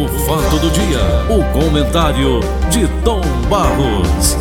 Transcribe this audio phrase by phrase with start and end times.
[0.00, 4.34] O fato do dia, o comentário de Tom Barros.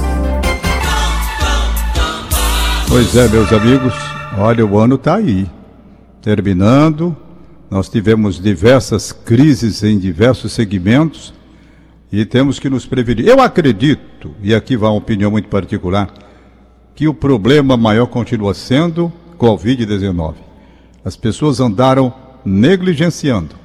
[2.87, 3.93] Pois é, meus amigos,
[4.37, 5.45] olha, o ano está aí,
[6.21, 7.13] terminando.
[7.69, 11.33] Nós tivemos diversas crises em diversos segmentos
[12.09, 13.27] e temos que nos prevenir.
[13.27, 16.09] Eu acredito, e aqui vai uma opinião muito particular,
[16.95, 20.35] que o problema maior continua sendo Covid-19.
[21.03, 22.13] As pessoas andaram
[22.45, 23.55] negligenciando,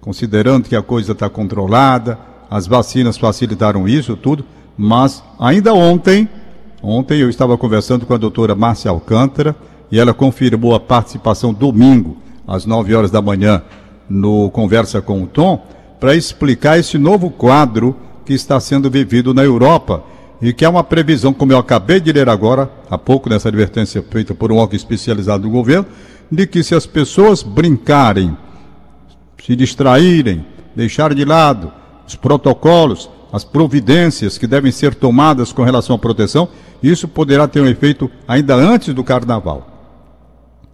[0.00, 2.18] considerando que a coisa está controlada,
[2.50, 4.44] as vacinas facilitaram isso tudo,
[4.76, 6.28] mas ainda ontem,
[6.82, 9.54] ontem eu estava conversando com a doutora Márcia Alcântara
[9.90, 12.16] e ela confirmou a participação domingo,
[12.46, 13.62] às 9 horas da manhã,
[14.08, 15.64] no Conversa com o Tom,
[16.00, 17.94] para explicar esse novo quadro
[18.24, 20.02] que está sendo vivido na Europa
[20.40, 24.02] e que é uma previsão, como eu acabei de ler agora, há pouco, nessa advertência
[24.10, 25.86] feita por um órgão especializado do governo,
[26.32, 28.36] de que se as pessoas brincarem,
[29.44, 30.44] se distraírem,
[30.74, 31.72] deixar de lado
[32.06, 36.48] os protocolos, as providências que devem ser tomadas com relação à proteção,
[36.82, 39.66] isso poderá ter um efeito ainda antes do carnaval.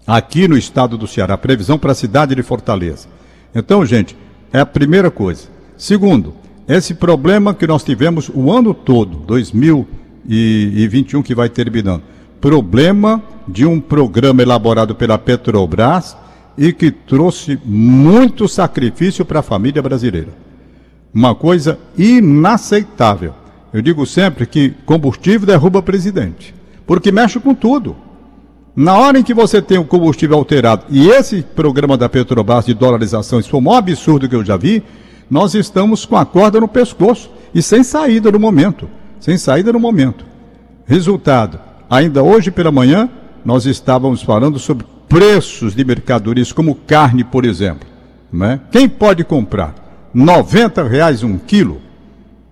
[0.06, 3.08] Aqui no estado do Ceará, previsão para a cidade de Fortaleza.
[3.54, 4.16] Então, gente,
[4.52, 5.48] é a primeira coisa.
[5.76, 6.32] Segundo,
[6.66, 12.02] esse problema que nós tivemos o ano todo, 2021 que vai terminando,
[12.40, 16.16] problema de um programa elaborado pela Petrobras
[16.56, 20.28] e que trouxe muito sacrifício para a família brasileira.
[21.12, 23.34] Uma coisa inaceitável.
[23.72, 26.54] Eu digo sempre que combustível derruba presidente,
[26.86, 27.96] porque mexe com tudo.
[28.74, 32.74] Na hora em que você tem o combustível alterado, e esse programa da Petrobras de
[32.74, 34.82] dolarização, isso foi o maior absurdo que eu já vi,
[35.30, 38.88] nós estamos com a corda no pescoço e sem saída no momento.
[39.18, 40.24] Sem saída no momento.
[40.84, 43.08] Resultado, ainda hoje pela manhã,
[43.44, 47.88] nós estávamos falando sobre preços de mercadorias, como carne, por exemplo.
[48.32, 48.60] Né?
[48.70, 49.74] Quem pode comprar?
[50.12, 51.80] 90 reais um quilo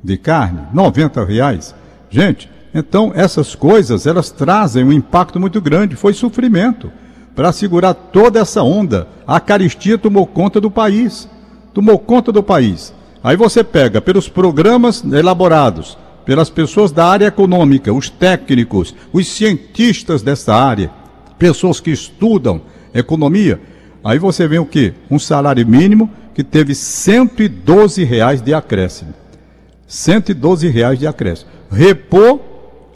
[0.03, 0.61] de carne?
[0.73, 1.75] 90 reais?
[2.11, 5.97] Gente, então essas coisas, elas trazem um impacto muito grande.
[5.97, 6.91] Foi sofrimento.
[7.35, 11.29] Para segurar toda essa onda, a caristia tomou conta do país.
[11.73, 12.95] Tomou conta do país.
[13.23, 20.23] Aí você pega pelos programas elaborados, pelas pessoas da área econômica, os técnicos, os cientistas
[20.23, 20.91] dessa área,
[21.45, 22.63] pessoas que estudam
[22.95, 23.61] economia.
[24.03, 24.95] Aí você vê o quê?
[25.11, 29.13] Um salário mínimo que teve 112 reais de acréscimo.
[29.87, 31.51] 112 reais de acréscimo.
[31.71, 32.41] Repor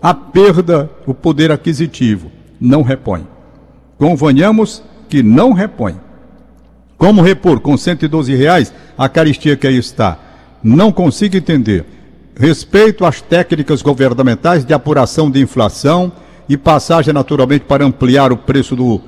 [0.00, 2.32] a perda, o poder aquisitivo.
[2.58, 3.26] Não repõe.
[3.98, 5.96] Convenhamos que não repõe.
[6.96, 10.18] Como repor com 112 reais a caristia que aí está?
[10.64, 11.84] Não consigo entender.
[12.34, 16.10] Respeito às técnicas governamentais de apuração de inflação
[16.48, 19.00] e passagem naturalmente para ampliar o preço do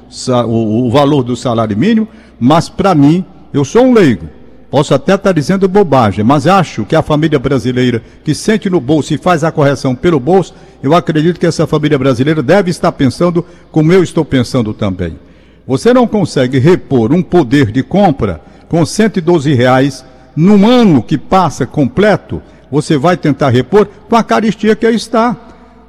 [0.47, 2.07] o, valor do salário mínimo,
[2.39, 4.29] mas para mim, eu sou um leigo.
[4.71, 9.13] Posso até estar dizendo bobagem, mas acho que a família brasileira que sente no bolso
[9.13, 13.45] e faz a correção pelo bolso, eu acredito que essa família brasileira deve estar pensando
[13.73, 15.19] como eu estou pensando também.
[15.67, 20.05] Você não consegue repor um poder de compra com 112 reais
[20.37, 22.41] num ano que passa completo
[22.71, 25.37] você vai tentar repor com a caristia que aí está.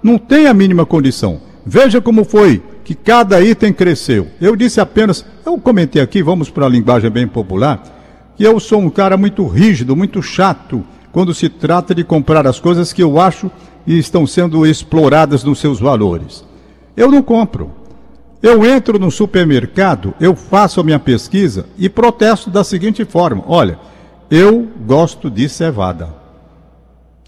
[0.04, 1.40] Não tem a mínima condição.
[1.66, 4.28] Veja como foi que cada item cresceu.
[4.40, 7.84] Eu disse apenas, eu comentei aqui, vamos para a linguagem bem popular,
[8.36, 12.60] que eu sou um cara muito rígido, muito chato, quando se trata de comprar as
[12.60, 13.52] coisas que eu acho
[13.86, 16.44] e estão sendo exploradas nos seus valores.
[16.96, 17.72] Eu não compro.
[18.42, 23.78] Eu entro no supermercado, eu faço a minha pesquisa e protesto da seguinte forma: olha,
[24.32, 26.21] eu gosto de cevada.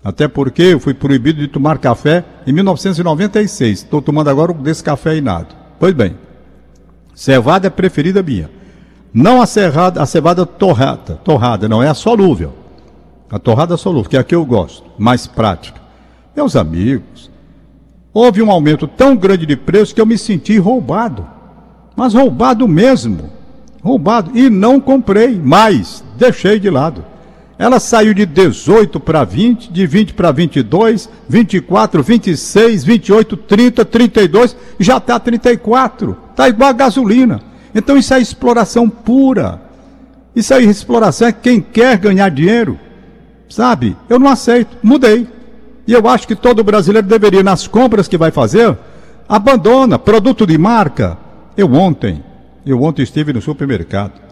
[0.04, 3.80] Até porque eu fui proibido de tomar café em 1996.
[3.80, 5.56] Estou tomando agora um descafeinado.
[5.80, 6.18] Pois bem,
[7.16, 8.50] cevada é preferida minha.
[9.14, 12.54] Não a, cerrada, a cevada torrada, torrada, não, é a solúvel.
[13.32, 15.80] A torrada solúvel, que é a que eu gosto, mais prática.
[16.36, 17.32] Meus amigos,
[18.14, 21.26] houve um aumento tão grande de preço que eu me senti roubado.
[21.96, 23.30] Mas roubado mesmo.
[23.82, 24.36] Roubado.
[24.38, 26.04] E não comprei mais.
[26.18, 27.06] Deixei de lado.
[27.64, 34.58] Ela saiu de 18 para 20, de 20 para 22, 24, 26, 28, 30, 32,
[34.78, 36.18] já está 34.
[36.30, 37.40] Está igual a gasolina.
[37.74, 39.62] Então isso é exploração pura.
[40.36, 42.78] Isso aí, exploração é quem quer ganhar dinheiro.
[43.48, 43.96] Sabe?
[44.10, 44.76] Eu não aceito.
[44.84, 45.26] Mudei.
[45.88, 48.78] E eu acho que todo brasileiro deveria, nas compras que vai fazer,
[49.30, 51.18] abandona produto de marca.
[51.56, 52.22] Eu ontem,
[52.66, 54.23] eu ontem estive no supermercado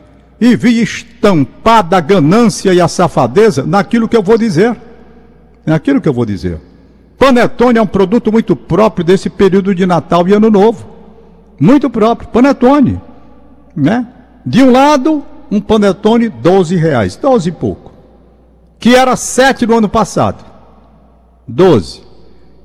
[0.41, 4.75] e vi estampada a ganância e a safadeza naquilo que eu vou dizer.
[5.63, 6.59] Naquilo que eu vou dizer.
[7.15, 10.87] Panetone é um produto muito próprio desse período de Natal e Ano Novo.
[11.59, 12.27] Muito próprio.
[12.29, 12.99] Panetone.
[13.75, 14.07] Né?
[14.43, 17.15] De um lado, um panetone, 12 reais.
[17.15, 17.91] 12 e pouco.
[18.79, 20.43] que era 7 no ano passado.
[21.47, 22.01] 12.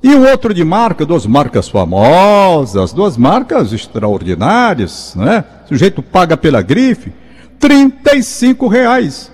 [0.01, 5.43] E o outro de marca, duas marcas famosas, duas marcas extraordinárias, né?
[5.65, 7.11] O sujeito paga pela grife,
[7.59, 9.31] 35 reais.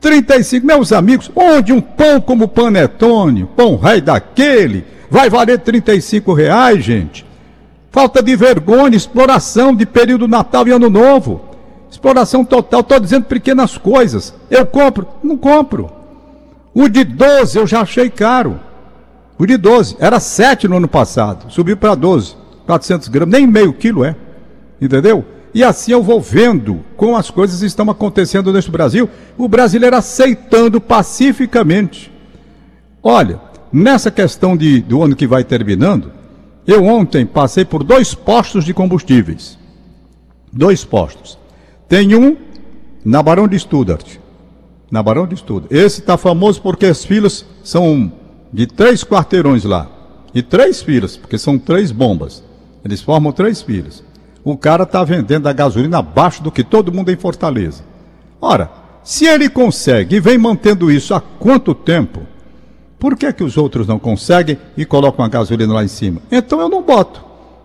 [0.00, 6.84] 35, meus amigos, onde um pão como panetone, pão rei daquele, vai valer 35 reais,
[6.84, 7.26] gente?
[7.90, 11.40] Falta de vergonha, exploração de período Natal e Ano Novo.
[11.90, 14.34] Exploração total, estou dizendo pequenas coisas.
[14.50, 15.08] Eu compro?
[15.22, 15.90] Não compro.
[16.74, 18.60] O de 12 eu já achei caro.
[19.38, 22.36] O de 12 era 7 no ano passado, subiu para 12,
[22.66, 24.14] 400 gramas, nem meio quilo é.
[24.80, 25.24] Entendeu?
[25.54, 29.08] E assim eu vou vendo como as coisas estão acontecendo neste Brasil,
[29.38, 32.12] o brasileiro aceitando pacificamente.
[33.02, 33.40] Olha,
[33.72, 36.12] nessa questão de, do ano que vai terminando,
[36.66, 39.56] eu ontem passei por dois postos de combustíveis.
[40.52, 41.38] Dois postos.
[41.88, 42.36] Tem um
[43.04, 44.16] na Barão de Studart.
[44.90, 45.70] Na Barão de Studart.
[45.70, 48.12] Esse está famoso porque as filas são
[48.52, 49.88] de três quarteirões lá.
[50.34, 52.42] E três filas, porque são três bombas.
[52.84, 54.02] Eles formam três filas.
[54.46, 57.82] O cara está vendendo a gasolina abaixo do que todo mundo em Fortaleza.
[58.40, 58.70] Ora,
[59.02, 62.20] se ele consegue e vem mantendo isso há quanto tempo?
[62.96, 66.22] Por que, que os outros não conseguem e colocam a gasolina lá em cima?
[66.30, 67.24] Então eu não boto.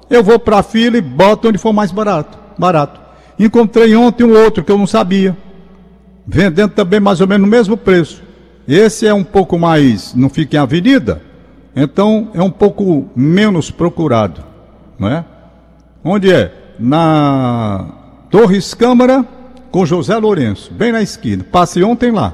[0.09, 2.35] Eu vou para a fila e boto onde for mais barato.
[2.57, 2.99] barato.
[3.37, 5.37] Encontrei ontem um outro que eu não sabia.
[6.25, 8.23] Vendendo também mais ou menos no mesmo preço.
[8.67, 11.21] Esse é um pouco mais, não fica em avenida,
[11.75, 14.43] então é um pouco menos procurado,
[14.97, 15.23] não é?
[16.03, 16.60] Onde é?
[16.83, 17.85] Na
[18.31, 19.23] Torres Câmara
[19.69, 21.43] com José Lourenço, bem na esquina.
[21.43, 22.33] Passei ontem lá.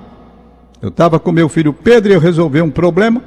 [0.82, 3.22] Eu estava com meu filho Pedro e eu resolvi um problema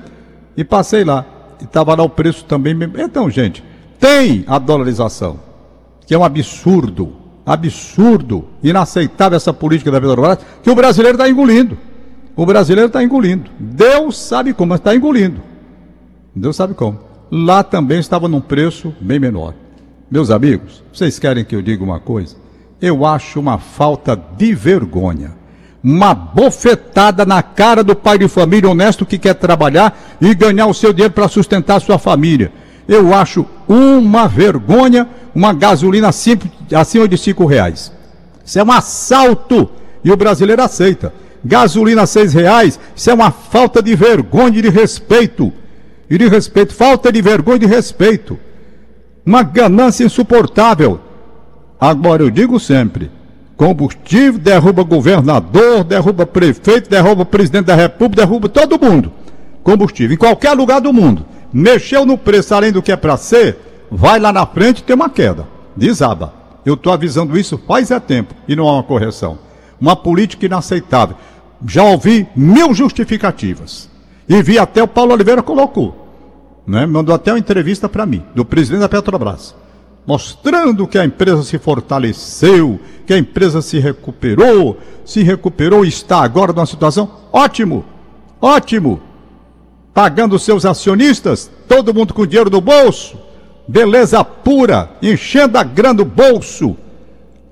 [0.56, 1.26] e passei lá.
[1.60, 2.74] E estava lá o preço também.
[2.96, 3.62] Então, gente,
[3.98, 5.38] tem a dolarização,
[6.06, 7.12] que é um absurdo,
[7.44, 11.76] absurdo, inaceitável essa política da Petrobras, que o brasileiro está engolindo.
[12.34, 13.50] O brasileiro está engolindo.
[13.58, 15.42] Deus sabe como, mas está engolindo.
[16.34, 16.98] Deus sabe como.
[17.30, 19.52] Lá também estava num preço bem menor.
[20.10, 22.36] Meus amigos, vocês querem que eu diga uma coisa?
[22.80, 25.40] Eu acho uma falta de vergonha
[25.82, 30.74] uma bofetada na cara do pai de família honesto que quer trabalhar e ganhar o
[30.74, 32.52] seu dinheiro para sustentar a sua família.
[32.86, 37.92] Eu acho uma vergonha uma gasolina simples, acima de cinco reais.
[38.44, 39.70] Isso é um assalto
[40.04, 41.12] e o brasileiro aceita.
[41.42, 45.52] Gasolina seis reais, isso é uma falta de vergonha e de respeito.
[46.10, 48.38] E de respeito, falta de vergonha e de respeito.
[49.24, 51.00] Uma ganância insuportável.
[51.80, 53.10] Agora eu digo sempre,
[53.56, 59.12] combustível, derruba governador, derruba prefeito, derruba presidente da república, derruba todo mundo.
[59.62, 61.24] Combustível, em qualquer lugar do mundo.
[61.52, 63.58] Mexeu no preço além do que é para ser,
[63.90, 65.46] vai lá na frente e tem uma queda.
[65.76, 66.32] Desaba.
[66.64, 69.38] Eu estou avisando isso faz é tempo e não há uma correção.
[69.80, 71.16] Uma política inaceitável.
[71.66, 73.88] Já ouvi mil justificativas.
[74.28, 76.09] E vi até o Paulo Oliveira colocou.
[76.66, 76.86] Né?
[76.86, 79.54] Mandou até uma entrevista para mim, do presidente da Petrobras
[80.06, 86.22] mostrando que a empresa se fortaleceu, que a empresa se recuperou, se recuperou e está
[86.22, 87.84] agora numa situação ótimo,
[88.40, 89.00] ótimo,
[89.94, 93.16] pagando seus acionistas, todo mundo com dinheiro no bolso,
[93.68, 96.76] beleza pura, enchendo a grana do bolso.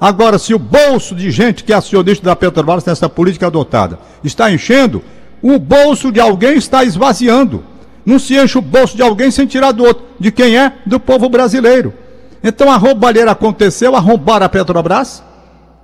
[0.00, 4.50] Agora, se o bolso de gente que é acionista da Petrobras nessa política adotada está
[4.50, 5.02] enchendo,
[5.42, 7.62] o bolso de alguém está esvaziando.
[8.08, 10.02] Não se enche o bolso de alguém sem tirar do outro.
[10.18, 10.72] De quem é?
[10.86, 11.92] Do povo brasileiro.
[12.42, 15.22] Então a roubalheira aconteceu, arrombaram a Petrobras,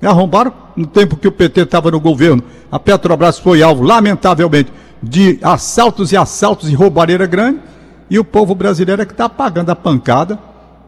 [0.02, 2.42] arrombaram no tempo que o PT estava no governo.
[2.72, 7.60] A Petrobras foi alvo, lamentavelmente, de assaltos e assaltos e roubalheira grande,
[8.08, 10.38] e o povo brasileiro é que está pagando a pancada.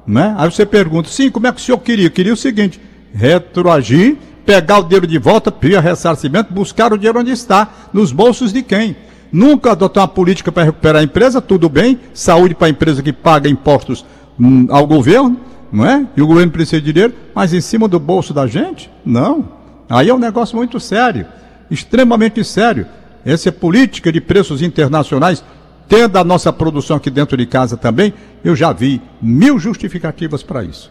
[0.07, 0.35] Né?
[0.39, 2.09] Aí você pergunta, sim, como é que o senhor queria?
[2.09, 2.81] Queria o seguinte,
[3.13, 4.17] retroagir,
[4.47, 8.63] pegar o dinheiro de volta, pedir ressarcimento, buscar o dinheiro onde está, nos bolsos de
[8.63, 8.97] quem?
[9.37, 13.13] Nunca adotar uma política para recuperar a empresa, tudo bem, saúde para a empresa que
[13.13, 14.03] paga impostos
[14.41, 15.39] hum, ao governo,
[15.71, 16.07] não é?
[16.17, 18.91] E o governo precisa de dinheiro, mas em cima do bolso da gente?
[19.05, 19.47] Não.
[19.91, 21.27] Aí é um negócio muito sério,
[21.71, 22.87] extremamente sério.
[23.27, 25.45] Essa política de preços internacionais,
[25.87, 30.65] tendo a nossa produção aqui dentro de casa também, eu já vi mil justificativas para
[30.65, 30.91] isso.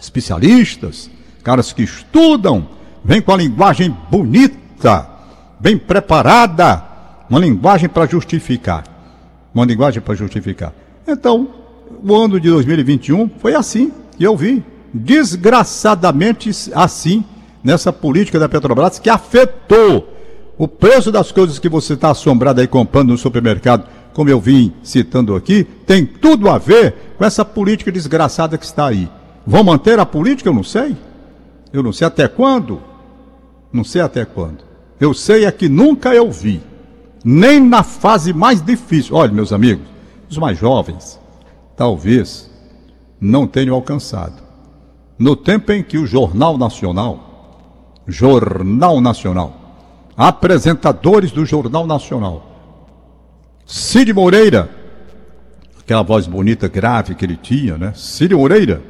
[0.00, 1.08] Especialistas,
[1.44, 2.66] caras que estudam,
[3.04, 5.08] vêm com a linguagem bonita,
[5.60, 6.93] bem preparada,
[7.28, 8.84] uma linguagem para justificar.
[9.54, 10.72] Uma linguagem para justificar.
[11.06, 11.48] Então,
[12.02, 13.92] o ano de 2021 foi assim.
[14.18, 17.24] E eu vi, desgraçadamente assim,
[17.62, 20.12] nessa política da Petrobras que afetou
[20.56, 24.72] o preço das coisas que você está assombrado aí comprando no supermercado, como eu vim
[24.84, 29.08] citando aqui, tem tudo a ver com essa política desgraçada que está aí.
[29.44, 30.48] Vão manter a política?
[30.48, 30.96] Eu não sei.
[31.72, 32.80] Eu não sei até quando.
[33.72, 34.58] Não sei até quando.
[35.00, 36.62] Eu sei é que nunca eu vi
[37.24, 39.16] Nem na fase mais difícil.
[39.16, 39.86] Olha, meus amigos,
[40.28, 41.18] os mais jovens,
[41.74, 42.50] talvez
[43.20, 44.42] não tenham alcançado.
[45.18, 49.54] No tempo em que o Jornal Nacional, Jornal Nacional,
[50.16, 52.50] apresentadores do Jornal Nacional,
[53.64, 54.68] Cid Moreira,
[55.80, 57.92] aquela voz bonita, grave que ele tinha, né?
[57.94, 58.82] Cid Moreira.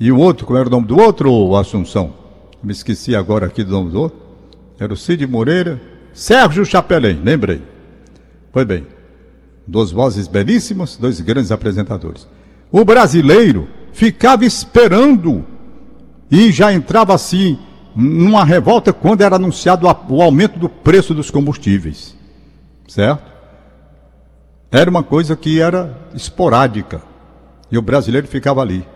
[0.00, 2.12] E o outro, como era o nome do outro, Assunção?
[2.62, 4.18] Me esqueci agora aqui do nome do outro.
[4.80, 5.80] Era o Cid Moreira.
[6.12, 7.62] Sérgio Chapelém, lembrei.
[8.52, 8.86] Foi bem.
[9.66, 12.26] Duas vozes belíssimas, dois grandes apresentadores.
[12.70, 15.44] O brasileiro ficava esperando
[16.30, 17.58] e já entrava assim
[17.94, 22.16] numa revolta quando era anunciado o aumento do preço dos combustíveis.
[22.88, 23.30] Certo?
[24.70, 27.02] Era uma coisa que era esporádica.
[27.70, 28.86] E o brasileiro ficava ali.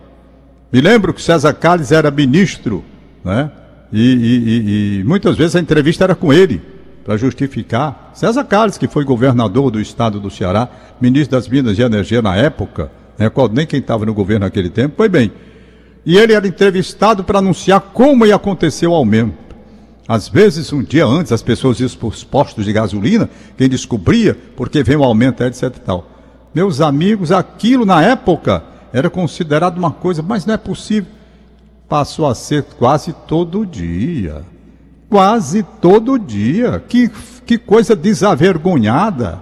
[0.71, 2.83] Me lembro que César Calles era ministro,
[3.23, 3.51] né?
[3.91, 6.61] E, e, e, e muitas vezes a entrevista era com ele,
[7.07, 8.11] para justificar.
[8.13, 10.67] César Calles, que foi governador do estado do Ceará,
[10.99, 13.31] ministro das Minas e Energia na época, né?
[13.53, 15.31] nem quem estava no governo naquele tempo, foi bem.
[16.05, 19.37] E ele era entrevistado para anunciar como ia acontecer o aumento.
[20.05, 24.37] Às vezes, um dia antes, as pessoas iam para os postos de gasolina, quem descobria,
[24.57, 26.09] porque vem o aumento, etc e tal.
[26.53, 31.09] Meus amigos, aquilo na época era considerado uma coisa, mas não é possível.
[31.87, 34.43] Passou a ser quase todo dia.
[35.09, 36.83] Quase todo dia.
[36.87, 37.09] Que,
[37.45, 39.41] que coisa desavergonhada.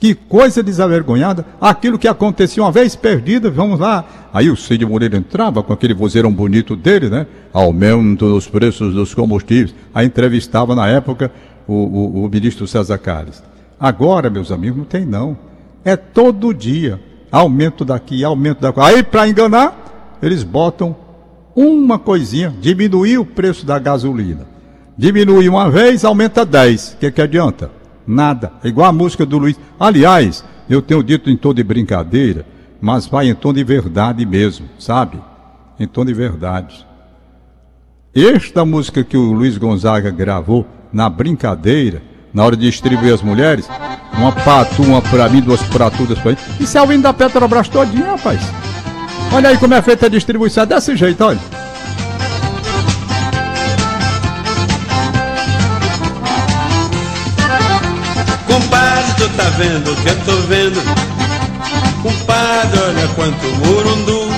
[0.00, 1.44] Que coisa desavergonhada.
[1.60, 4.04] Aquilo que acontecia uma vez perdida, vamos lá.
[4.32, 7.26] Aí o Cid Moreira entrava com aquele vozeirão bonito dele, né?
[7.52, 9.74] Aumento dos preços dos combustíveis.
[9.94, 11.30] Aí entrevistava na época
[11.68, 13.42] o, o, o ministro César Carles.
[13.78, 15.36] Agora, meus amigos, não tem não.
[15.84, 16.98] É todo dia.
[17.30, 18.80] Aumento daqui, aumento daqui.
[18.80, 20.96] Aí, para enganar, eles botam
[21.54, 24.46] uma coisinha, diminuir o preço da gasolina.
[25.00, 26.92] Diminui uma vez, aumenta 10.
[26.92, 27.70] O que, que adianta?
[28.06, 28.52] Nada.
[28.62, 29.58] É igual a música do Luiz.
[29.78, 32.44] Aliás, eu tenho dito em tom de brincadeira,
[32.82, 35.18] mas vai em tom de verdade mesmo, sabe?
[35.78, 36.86] Em tom de verdade.
[38.14, 42.02] Esta música que o Luiz Gonzaga gravou na brincadeira,
[42.34, 43.66] na hora de distribuir as mulheres,
[44.18, 46.38] uma patu, uma pra mim, duas pratudas pra mim.
[46.60, 48.42] Isso é o hino da Petrobras todinho, rapaz.
[49.32, 51.40] Olha aí como é feita a distribuição, é desse jeito, olha.
[59.20, 60.80] Tu tá vendo que eu tô vendo?
[62.02, 64.30] Compadre, olha quanto murundu.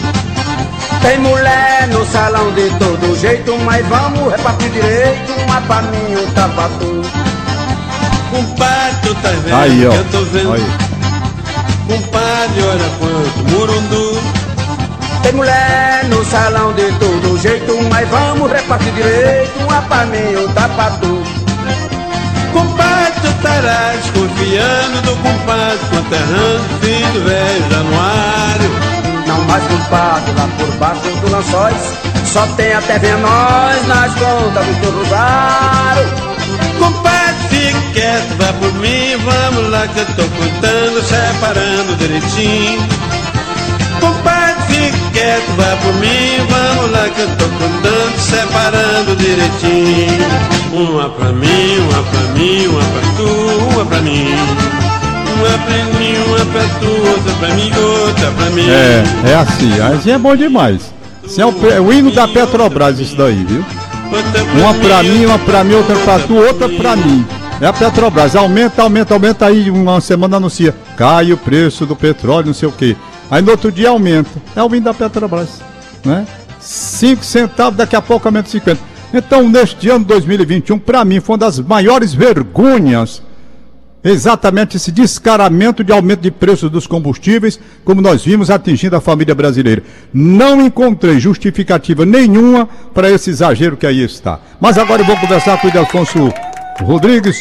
[1.00, 6.48] Tem mulher no salão de todo jeito, mas vamos repartir direito, uma pra mim, outra
[6.48, 7.02] pra tu.
[8.30, 10.52] Compadre, tu tá vendo Aí, que eu tô vendo?
[10.52, 10.66] Aí.
[11.86, 14.22] Compadre, olha quanto murundu.
[15.22, 20.68] Tem mulher no salão de todo jeito, mas vamos repartir direito, uma pra mim, outra
[20.68, 21.31] pra tu.
[22.52, 28.70] Compadre, tu estarás confiando do compadre Conterrando filho velho Januário
[29.26, 34.80] Não mais compadre, lá por baixo do lençóis Só tem até nós nas contas do
[34.80, 36.32] teu rosário
[36.78, 42.88] Compadre, fique quieto, vá por mim Vamos lá que eu tô contando, separando direitinho.
[44.00, 50.26] Compadre, fique quieto, vá por mim Vamos lá que eu tô contando, separando direitinho.
[50.72, 52.21] Uma pra mim, uma pra
[52.66, 54.26] uma pra tu, uma pra mim.
[55.36, 58.68] Uma pra mim, uma pra tu, outra pra mim, outra pra mim.
[58.68, 60.92] É, é assim, assim é bom demais.
[61.24, 63.64] Isso é o, é o hino da Petrobras, isso daí, viu?
[64.58, 67.24] Uma pra mim, uma pra mim, outra pra tu, outra pra mim.
[67.60, 72.46] É a Petrobras, aumenta, aumenta, aumenta aí, uma semana anuncia, cai o preço do petróleo,
[72.46, 72.96] não sei o quê.
[73.30, 74.30] Aí no outro dia aumenta.
[74.54, 75.60] É o hino da Petrobras,
[76.04, 76.26] né?
[76.60, 78.91] 5 centavos, daqui a pouco aumenta 50.
[79.12, 83.22] Então, neste ano 2021, para mim, foi uma das maiores vergonhas
[84.04, 89.34] exatamente esse descaramento de aumento de preços dos combustíveis, como nós vimos atingindo a família
[89.34, 89.82] brasileira.
[90.12, 94.40] Não encontrei justificativa nenhuma para esse exagero que aí está.
[94.60, 96.32] Mas agora eu vou conversar com o Delfonso
[96.80, 97.40] Rodrigues,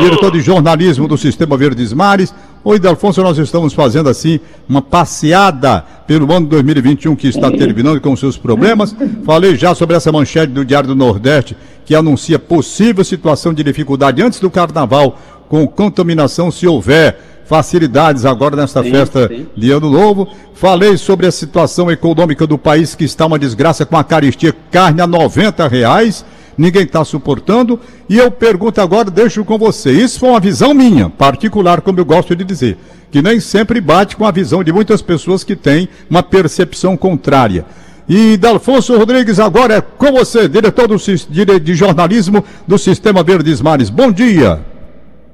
[0.00, 2.34] diretor de jornalismo do Sistema Verdes Mares.
[2.66, 8.16] Oi, Delfonso, nós estamos fazendo assim uma passeada pelo ano 2021 que está terminando com
[8.16, 8.96] seus problemas.
[9.22, 11.54] Falei já sobre essa manchete do Diário do Nordeste
[11.84, 18.56] que anuncia possível situação de dificuldade antes do carnaval com contaminação se houver facilidades agora
[18.56, 19.46] nesta sim, festa sim.
[19.54, 20.26] de Ano Novo.
[20.54, 25.02] Falei sobre a situação econômica do país que está uma desgraça com a caristia carne
[25.02, 26.24] a 90 reais
[26.56, 27.78] ninguém está suportando.
[28.08, 29.92] E eu pergunto agora, deixo com você.
[29.92, 32.76] Isso foi uma visão minha, particular, como eu gosto de dizer,
[33.10, 37.64] que nem sempre bate com a visão de muitas pessoas que têm uma percepção contrária.
[38.08, 43.88] E Dalfonso Rodrigues, agora é com você, diretor do, de jornalismo do Sistema Verdes Mares.
[43.88, 44.60] Bom dia.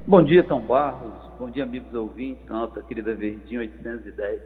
[0.07, 1.11] Bom dia, Tom Barros.
[1.37, 4.41] Bom dia, amigos ouvintes, nossa querida Verdinha 810.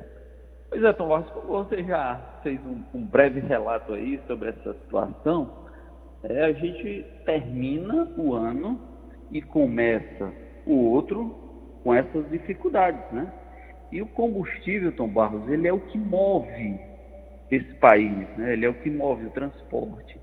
[0.70, 4.74] Pois é, Tom Barros, como você já fez um, um breve relato aí sobre essa
[4.74, 5.50] situação,
[6.30, 8.80] é, a gente termina o ano
[9.32, 10.32] e começa
[10.66, 11.36] o outro
[11.84, 13.32] com essas dificuldades, né?
[13.92, 16.80] E o combustível, Tom Barros, ele é o que move
[17.52, 18.54] esse país, né?
[18.54, 20.18] Ele é o que move o transporte,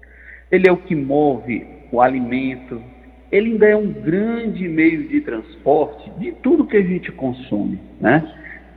[0.50, 2.82] ele é o que move o alimento,
[3.30, 8.22] ele ainda é um grande meio de transporte de tudo que a gente consome, né?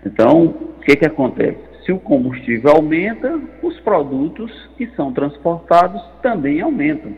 [0.06, 1.75] Então, o que que acontece?
[1.86, 7.14] Se o combustível aumenta, os produtos que são transportados também aumentam.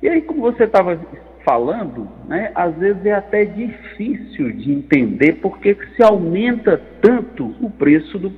[0.00, 0.96] E aí, como você estava
[1.44, 8.18] falando, né, às vezes é até difícil de entender porque se aumenta tanto o preço
[8.18, 8.32] do,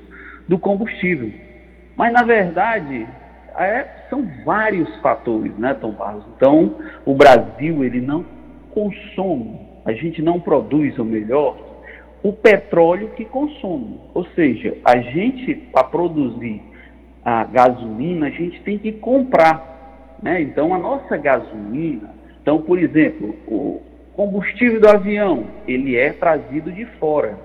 [0.48, 1.30] do combustível.
[1.96, 3.06] Mas, na verdade,
[3.58, 6.24] é, são vários fatores, né, Tom Barros?
[6.36, 8.24] Então, o Brasil, ele não
[8.70, 11.69] consome, a gente não produz, ou melhor,
[12.22, 13.98] o petróleo que consome.
[14.14, 16.62] Ou seja, a gente, para produzir
[17.24, 20.18] a gasolina, a gente tem que comprar.
[20.22, 20.42] Né?
[20.42, 23.80] Então, a nossa gasolina, então, por exemplo, o
[24.14, 27.38] combustível do avião, ele é trazido de fora.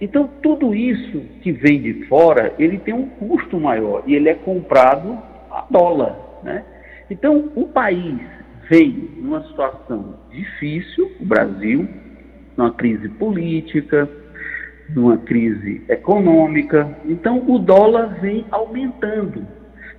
[0.00, 4.34] Então, tudo isso que vem de fora, ele tem um custo maior e ele é
[4.34, 5.18] comprado
[5.50, 6.64] a dólar, né?
[7.10, 8.18] Então, o país
[8.68, 11.88] veio numa situação difícil, o Brasil,
[12.56, 14.08] numa crise política,
[14.94, 16.88] numa crise econômica.
[17.04, 19.46] Então, o dólar vem aumentando.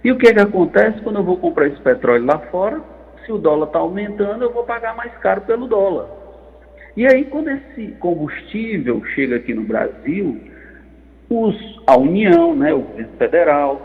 [0.03, 2.81] E o que, é que acontece quando eu vou comprar esse petróleo lá fora?
[3.25, 6.07] Se o dólar está aumentando, eu vou pagar mais caro pelo dólar.
[6.95, 10.39] E aí, quando esse combustível chega aqui no Brasil,
[11.29, 13.81] os, a União, né, o governo federal,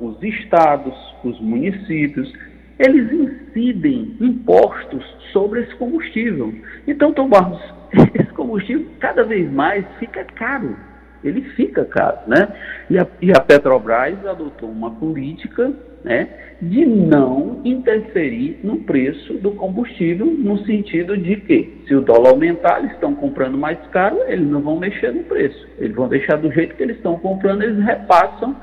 [0.00, 2.32] os estados, os municípios,
[2.78, 6.52] eles incidem impostos sobre esse combustível.
[6.86, 7.28] Então, Tom
[8.14, 10.76] esse combustível cada vez mais fica caro.
[11.22, 12.48] Ele fica caro, né?
[12.90, 15.72] E a, e a Petrobras adotou uma política
[16.04, 16.28] né,
[16.60, 22.80] de não interferir no preço do combustível, no sentido de que, se o dólar aumentar,
[22.80, 25.66] eles estão comprando mais caro, eles não vão mexer no preço.
[25.78, 28.54] Eles vão deixar do jeito que eles estão comprando, eles repassam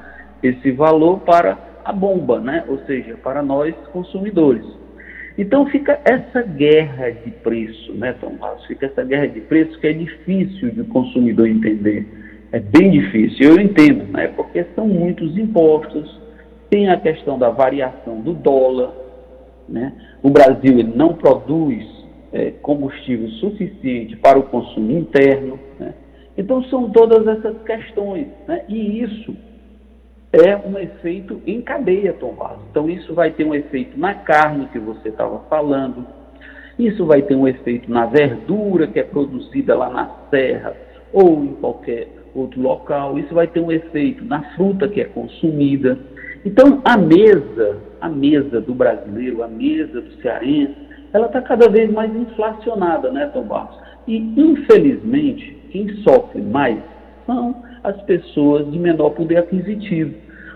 [0.43, 2.63] esse valor para a bomba, né?
[2.67, 4.65] ou seja, para nós consumidores.
[5.37, 8.63] Então fica essa guerra de preço, né, Tomás?
[8.65, 12.05] Fica essa guerra de preço que é difícil de consumidor entender.
[12.51, 14.27] É bem difícil, eu entendo, né?
[14.27, 16.19] Porque são muitos impostos,
[16.69, 18.93] tem a questão da variação do dólar,
[19.69, 19.93] né?
[20.21, 21.85] O Brasil não produz
[22.33, 25.93] é, combustível suficiente para o consumo interno, né?
[26.37, 28.65] Então são todas essas questões, né?
[28.67, 29.33] E isso
[30.33, 32.63] é um efeito em cadeia, Tom Barros.
[32.69, 36.05] Então, isso vai ter um efeito na carne que você estava falando,
[36.79, 40.73] isso vai ter um efeito na verdura que é produzida lá na serra
[41.11, 45.99] ou em qualquer outro local, isso vai ter um efeito na fruta que é consumida.
[46.45, 50.75] Então, a mesa, a mesa do brasileiro, a mesa do cearense,
[51.13, 53.77] ela está cada vez mais inflacionada, né, Tom Barros?
[54.07, 56.79] E, infelizmente, quem sofre mais
[57.25, 60.13] são as pessoas de menor poder aquisitivo.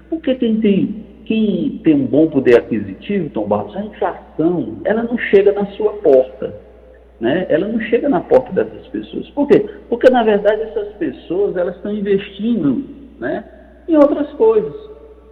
[0.09, 5.17] Porque quem tem, quem tem um bom poder aquisitivo, Tom Barros, a inflação, ela não
[5.17, 6.53] chega na sua porta.
[7.19, 7.45] Né?
[7.49, 9.29] Ela não chega na porta dessas pessoas.
[9.29, 9.65] Por quê?
[9.89, 12.83] Porque, na verdade, essas pessoas elas estão investindo
[13.19, 13.43] né,
[13.87, 14.73] em outras coisas.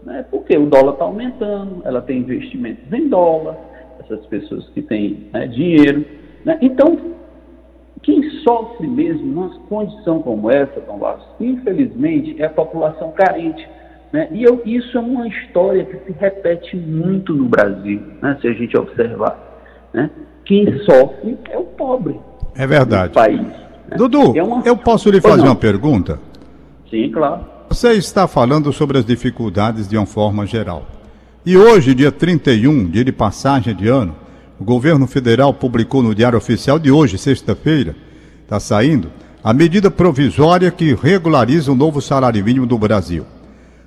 [0.03, 0.25] Né?
[0.32, 3.58] Porque o dólar está aumentando, ela tem investimentos em dólar,
[3.99, 6.06] essas pessoas que têm né, dinheiro.
[6.45, 6.58] Né?
[6.62, 6.97] Então,
[8.04, 13.66] quem sofre mesmo numa condição como essa, Tom Barros, infelizmente, é a população carente.
[14.12, 14.28] Né?
[14.32, 18.38] E eu, isso é uma história que se repete muito no Brasil, né?
[18.42, 19.39] se a gente observar.
[19.94, 20.10] Né?
[20.46, 22.20] Quem sofre é o pobre.
[22.56, 23.13] É verdade.
[23.13, 23.42] país.
[23.42, 23.98] Né?
[23.98, 24.62] Dudu, é uma...
[24.66, 26.20] eu posso lhe fazer uma pergunta?
[26.89, 27.46] Sim, claro.
[27.70, 30.86] Você está falando sobre as dificuldades de uma forma geral.
[31.46, 34.16] E hoje, dia 31, dia de passagem de ano,
[34.63, 37.93] o governo federal publicou no Diário Oficial de hoje, sexta-feira,
[38.43, 39.12] está saindo,
[39.43, 43.26] a medida provisória que regulariza o novo salário mínimo do Brasil.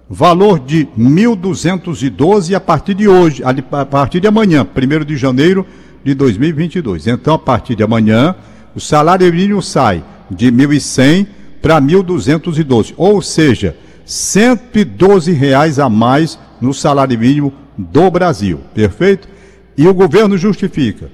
[0.06, 5.64] Valor de 1.212 a partir de hoje, a partir de amanhã, 1 de janeiro
[6.04, 7.06] de 2022.
[7.06, 8.36] Então, a partir de amanhã,
[8.74, 11.26] o salário mínimo sai de 1.100
[11.62, 18.60] para 1.212, ou seja, 112 reais a mais no salário mínimo do Brasil.
[18.74, 19.35] Perfeito?
[19.76, 21.10] E o governo justifica.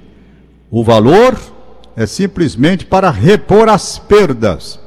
[0.71, 1.37] O valor
[1.95, 4.79] é simplesmente para repor as perdas.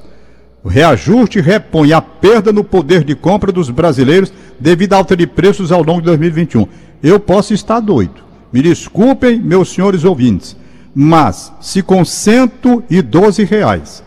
[0.65, 5.27] O reajuste repõe a perda no poder de compra dos brasileiros devido à alta de
[5.27, 6.67] preços ao longo de 2021.
[7.03, 8.25] Eu posso estar doido.
[8.53, 10.57] Me desculpem, meus senhores ouvintes,
[10.95, 14.03] Mas, se com 112 reais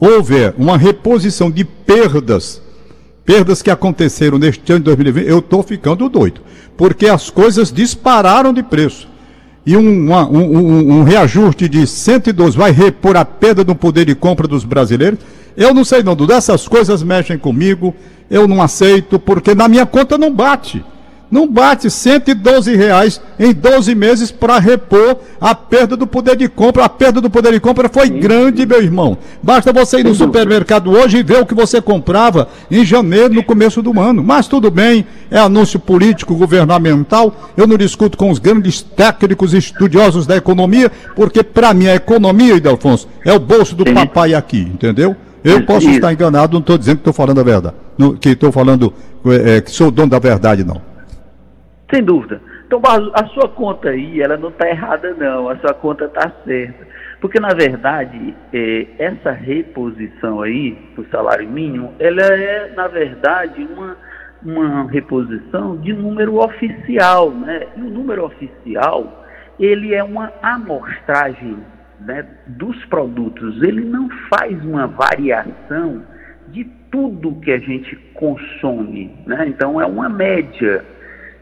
[0.00, 2.60] houver uma reposição de perdas,
[3.24, 6.40] perdas que aconteceram neste ano de 2020, eu estou ficando doido.
[6.76, 9.08] Porque as coisas dispararam de preço.
[9.66, 14.14] E um, uma, um, um, reajuste de 112 vai repor a perda do poder de
[14.14, 15.18] compra dos brasileiros?
[15.56, 16.32] Eu não sei não, Dudu.
[16.32, 17.94] Essas coisas mexem comigo,
[18.30, 20.84] eu não aceito, porque na minha conta não bate.
[21.34, 26.84] Não bate 112 reais em 12 meses para repor a perda do poder de compra.
[26.84, 29.18] A perda do poder de compra foi grande, meu irmão.
[29.42, 33.42] Basta você ir no supermercado hoje e ver o que você comprava em janeiro, no
[33.42, 34.22] começo do ano.
[34.22, 37.34] Mas tudo bem, é anúncio político, governamental.
[37.56, 42.54] Eu não discuto com os grandes técnicos estudiosos da economia, porque para mim a economia,
[42.54, 45.16] Idelfonso, é o bolso do papai aqui, entendeu?
[45.42, 47.74] Eu posso estar enganado, não estou dizendo que estou falando a verdade.
[48.20, 48.92] que estou falando
[49.26, 50.93] é, que sou dono da verdade, não.
[51.94, 52.40] Sem dúvida.
[52.66, 52.82] Então,
[53.14, 55.48] a sua conta aí, ela não está errada, não.
[55.48, 56.84] A sua conta está certa.
[57.20, 63.96] Porque, na verdade, é, essa reposição aí do salário mínimo, ela é, na verdade, uma,
[64.44, 67.68] uma reposição de número oficial, né?
[67.76, 69.24] E o número oficial,
[69.60, 71.56] ele é uma amostragem
[72.00, 73.62] né, dos produtos.
[73.62, 76.02] Ele não faz uma variação
[76.48, 79.46] de tudo que a gente consome, né?
[79.46, 80.84] Então, é uma média.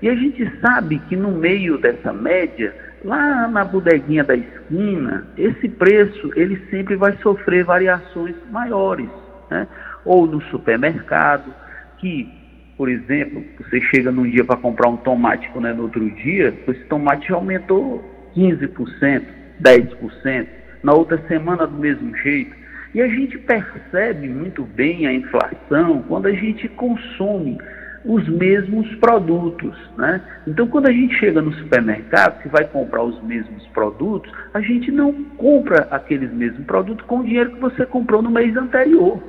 [0.03, 5.69] E a gente sabe que no meio dessa média, lá na bodeguinha da esquina, esse
[5.69, 9.09] preço ele sempre vai sofrer variações maiores.
[9.49, 9.69] Né?
[10.05, 11.55] Ou no supermercado,
[11.99, 12.29] que,
[12.77, 16.85] por exemplo, você chega num dia para comprar um tomate, né, no outro dia, esse
[16.87, 18.03] tomate aumentou
[18.35, 19.23] 15%,
[19.63, 20.47] 10%,
[20.83, 22.57] na outra semana do mesmo jeito.
[22.93, 27.57] E a gente percebe muito bem a inflação quando a gente consome
[28.05, 29.77] os mesmos produtos.
[29.97, 30.21] Né?
[30.47, 34.91] Então, quando a gente chega no supermercado, que vai comprar os mesmos produtos, a gente
[34.91, 39.23] não compra aqueles mesmos produtos com o dinheiro que você comprou no mês anterior.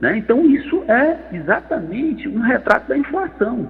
[0.00, 0.18] Né?
[0.18, 3.68] Então, isso é exatamente um retrato da inflação.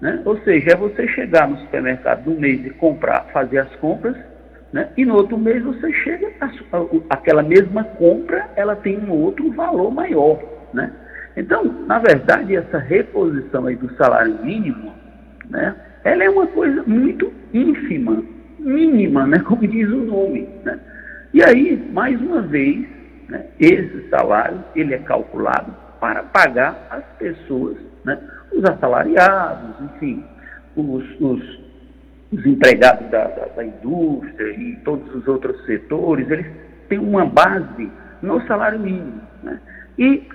[0.00, 0.22] Né?
[0.24, 4.16] Ou seja, é você chegar no supermercado no mês e comprar, fazer as compras,
[4.72, 4.88] né?
[4.96, 9.50] e no outro mês você chega, a, a, aquela mesma compra, ela tem um outro
[9.52, 10.38] valor maior.
[10.72, 10.92] Né?
[11.36, 14.92] Então, na verdade, essa reposição aí do salário mínimo,
[15.48, 18.22] né, ela é uma coisa muito ínfima,
[18.58, 20.48] mínima, né, como diz o nome.
[20.64, 20.78] Né?
[21.32, 22.86] E aí, mais uma vez,
[23.28, 28.18] né, esse salário ele é calculado para pagar as pessoas, né,
[28.52, 30.24] os assalariados, enfim,
[30.76, 31.60] os, os,
[32.32, 36.46] os empregados da, da, da indústria e todos os outros setores, eles
[36.88, 37.90] têm uma base
[38.22, 39.20] no salário mínimo.
[39.42, 39.60] Né?
[39.98, 40.26] E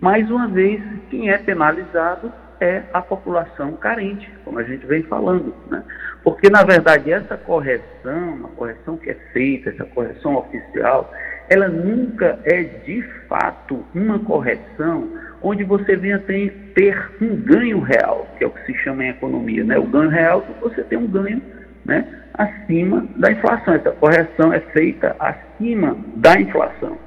[0.00, 5.54] mais uma vez, quem é penalizado é a população carente, como a gente vem falando.
[5.70, 5.82] Né?
[6.22, 11.12] Porque, na verdade, essa correção, a correção que é feita, essa correção oficial,
[11.48, 15.08] ela nunca é de fato uma correção
[15.42, 19.08] onde você venha ter, ter um ganho real, que é o que se chama em
[19.08, 19.64] economia.
[19.64, 19.78] Né?
[19.78, 21.42] O ganho real é você tem um ganho
[21.84, 23.74] né, acima da inflação.
[23.74, 26.98] Essa correção é feita acima da inflação.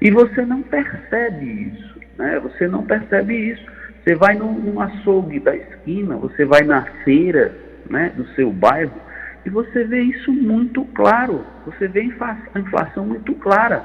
[0.00, 1.93] E você não percebe isso.
[2.18, 2.40] Né?
[2.40, 3.64] Você não percebe isso.
[4.02, 7.54] Você vai num, num açougue da esquina, você vai na feira
[7.88, 8.92] né, do seu bairro
[9.46, 11.44] e você vê isso muito claro.
[11.66, 12.00] Você vê
[12.54, 13.84] a inflação muito clara.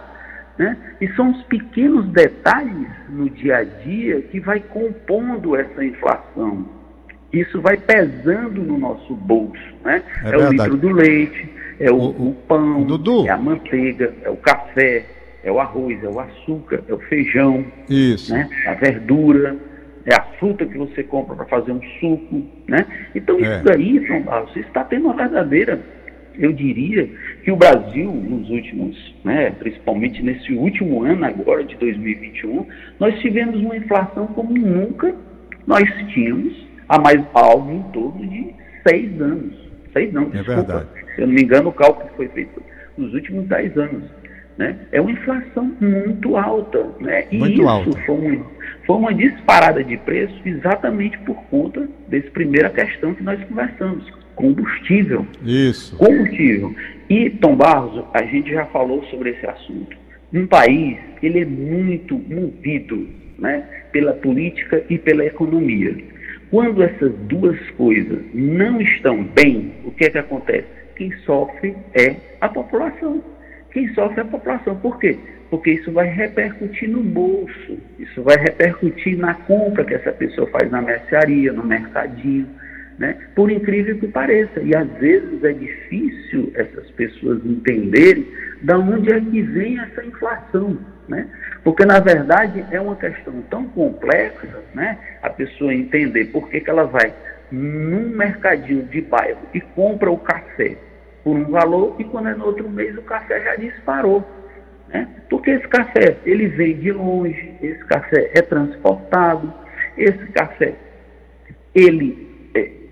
[0.58, 0.78] Né?
[1.00, 6.68] E são os pequenos detalhes no dia a dia que vai compondo essa inflação.
[7.32, 9.62] Isso vai pesando no nosso bolso.
[9.84, 10.02] Né?
[10.24, 12.86] É, é o litro do leite, é o, o, o pão,
[13.26, 15.06] é a manteiga, é o café,
[15.44, 18.34] é o arroz, é o açúcar, é o feijão, Isso.
[18.34, 18.50] Né?
[18.66, 19.56] a verdura,
[20.06, 22.86] é a fruta que você compra para fazer um suco, né?
[23.14, 23.42] Então é.
[23.42, 25.80] isso daí, São Paulo, você está tendo uma verdadeira,
[26.38, 27.10] eu diria
[27.44, 32.66] que o Brasil nos últimos, né, principalmente nesse último ano agora de 2021,
[33.00, 35.14] nós tivemos uma inflação como nunca
[35.68, 36.54] nós tínhamos
[36.88, 38.56] há mais algo em torno de
[38.88, 39.54] seis anos.
[39.94, 40.64] Seis anos, é desculpa.
[40.64, 40.88] Verdade.
[41.16, 42.62] Se eu não me engano, o cálculo foi feito
[42.98, 44.04] nos últimos dez anos.
[44.60, 44.76] Né?
[44.92, 46.86] É uma inflação muito alta.
[47.00, 47.28] Né?
[47.32, 48.00] E muito isso alta.
[48.06, 48.46] Foi, uma,
[48.86, 54.04] foi uma disparada de preço exatamente por conta dessa primeira questão que nós conversamos.
[54.36, 55.26] Combustível.
[55.46, 55.96] Isso.
[55.96, 56.76] Combustível.
[57.10, 59.96] E, Tom Barros, a gente já falou sobre esse assunto.
[60.34, 65.96] Um país, ele é muito movido né, pela política e pela economia.
[66.52, 70.68] Quando essas duas coisas não estão bem, o que é que acontece?
[70.98, 73.24] Quem sofre é a população
[73.72, 74.76] quem sofre é a população.
[74.78, 75.18] Por quê?
[75.50, 80.70] Porque isso vai repercutir no bolso, isso vai repercutir na compra que essa pessoa faz
[80.72, 82.48] na mercearia, no mercadinho.
[82.98, 83.18] né?
[83.36, 84.60] Por incrível que pareça.
[84.62, 88.28] E às vezes é difícil essas pessoas entenderem
[88.62, 90.78] de onde é que vem essa inflação.
[91.08, 91.28] Né?
[91.64, 94.98] Porque, na verdade, é uma questão tão complexa né?
[95.24, 97.14] a pessoa entender por que, que ela vai
[97.52, 100.78] num mercadinho de bairro e compra o café
[101.24, 104.24] por um valor e quando é no outro mês o café já disparou.
[104.88, 105.08] Né?
[105.30, 109.54] Porque esse café ele vem de longe, esse café é transportado,
[109.98, 110.76] esse café
[111.76, 112.30] ele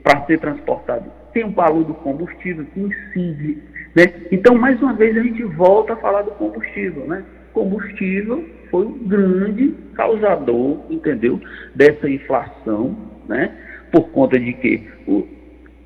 [0.07, 1.11] para ser transportado.
[1.33, 3.61] Tem o valor do combustível que incide.
[3.93, 4.05] Né?
[4.31, 7.05] Então, mais uma vez, a gente volta a falar do combustível.
[7.05, 7.25] Né?
[7.51, 11.41] Combustível foi um grande causador, entendeu,
[11.75, 12.95] dessa inflação,
[13.27, 13.53] né?
[13.91, 15.27] por conta de que o,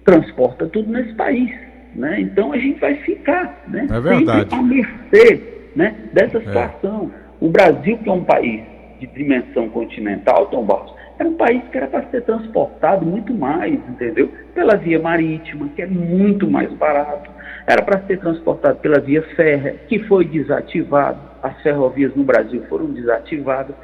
[0.06, 1.52] transporta tudo nesse país.
[1.96, 2.22] Né?
[2.22, 3.88] Então, a gente vai ficar né?
[3.90, 4.50] é verdade.
[4.50, 5.44] sempre a mercê
[5.76, 5.96] né?
[6.14, 6.42] dessa é.
[6.42, 7.12] situação.
[7.14, 7.46] É.
[7.46, 8.62] O Brasil, que é um país
[9.00, 13.74] de dimensão continental, Tom Barros, era um país que era para ser transportado muito mais,
[13.74, 14.30] entendeu?
[14.56, 17.30] Pela via marítima, que é muito mais barato.
[17.68, 21.20] Era para ser transportado pela via férrea, que foi desativado.
[21.44, 23.76] As ferrovias no Brasil foram desativadas.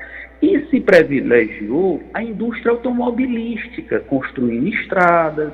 [0.42, 5.54] E se privilegiou a indústria automobilística, construindo estradas,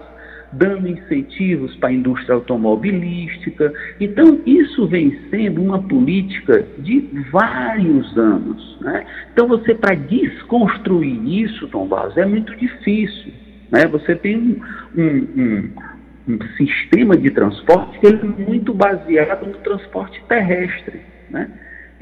[0.54, 3.74] dando incentivos para a indústria automobilística.
[4.00, 8.78] Então, isso vem sendo uma política de vários anos.
[8.82, 9.06] Né?
[9.32, 13.34] Então, você, para desconstruir isso, Tom Barros, é muito difícil.
[13.72, 13.86] Né?
[13.88, 14.62] Você tem um,
[14.96, 21.02] um, um, um sistema de transporte que é muito baseado no transporte terrestre.
[21.30, 21.50] Né?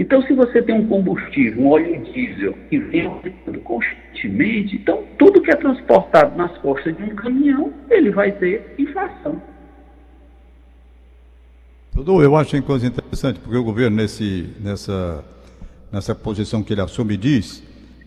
[0.02, 5.40] Então, se você tem um combustível, um óleo diesel, que vem aumentando constantemente, então tudo
[5.40, 9.40] que é transportado nas costas de um caminhão, ele vai ter inflação.
[11.94, 15.24] Tudo eu acho uma coisa interessante, porque o governo, nesse, nessa,
[15.92, 17.62] nessa posição que ele assume, diz,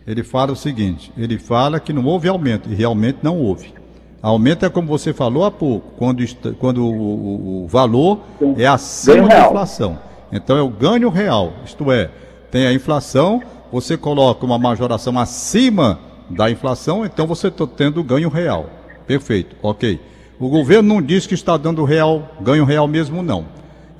[0.05, 3.73] ele fala o seguinte: ele fala que não houve aumento, e realmente não houve.
[4.21, 6.25] Aumento é como você falou há pouco, quando,
[6.59, 8.19] quando o, o valor
[8.57, 9.97] é acima da inflação.
[10.31, 12.09] Então é o ganho real, isto é,
[12.51, 18.29] tem a inflação, você coloca uma majoração acima da inflação, então você está tendo ganho
[18.29, 18.69] real.
[19.05, 19.99] Perfeito, ok.
[20.39, 23.45] O governo não diz que está dando real, ganho real mesmo, não.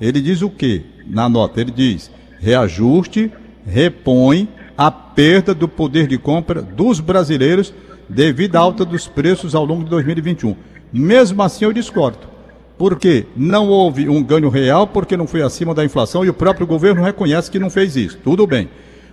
[0.00, 1.60] Ele diz o que na nota?
[1.60, 3.32] Ele diz reajuste,
[3.66, 7.72] repõe a perda do poder de compra dos brasileiros
[8.08, 10.54] devido à alta dos preços ao longo de 2021.
[10.92, 12.35] Mesmo assim, eu discordo
[12.78, 16.66] porque não houve um ganho real, porque não foi acima da inflação e o próprio
[16.66, 18.18] governo reconhece que não fez isso.
[18.22, 18.68] Tudo bem.